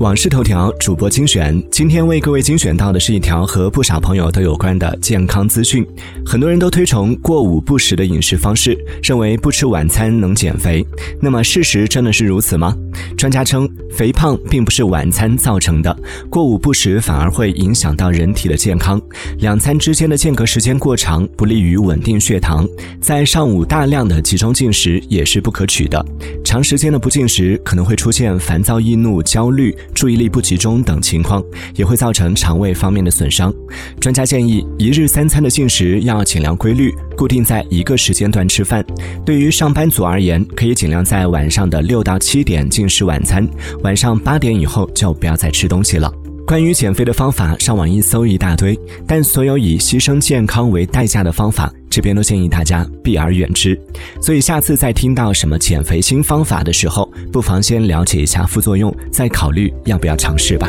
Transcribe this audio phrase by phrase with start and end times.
[0.00, 5.86] 网视头条主播精选，今天为各位精选到的是一条和不少朋友都有关的健康资讯。
[6.26, 10.84] 很多人都推崇过午不食的饮食方式，认为不吃晚餐能减肥。
[11.20, 12.76] 那么事实真的是如此吗？
[13.16, 15.96] 专家称，肥胖并不是晚餐造成的，
[16.30, 19.00] 过午不食反而会影响到人体的健康。
[19.38, 22.66] 两餐之间的间隔时间过长，不利于稳定血糖。
[23.00, 26.04] 在上午大量的集中进食也是不可取的。
[26.44, 29.74] 长时间的不进食可能会出现烦躁易怒、焦虑。
[29.94, 31.42] 注意力不集中等情况，
[31.74, 33.52] 也会造成肠胃方面的损伤。
[34.00, 38.84] 专家建议，一日三餐的进食要尽量规律，固定在一个时间段吃饭。
[39.24, 43.48] 对于上班族而言，可以尽量在晚上的六到七点进食晚餐，
[43.82, 46.12] 晚上八点以后就不要再吃东西了。
[46.46, 53.80] 关于减肥的方法，上网一搜一大堆，但所有以牺牲健康为代价的方法，这边都建议大家避而远之。
[54.20, 60.68] 所以下次再听到什么减肥新方法的时候，不妨先了解一下副作用，再考虑要不要尝试吧。